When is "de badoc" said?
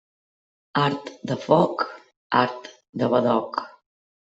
3.03-3.65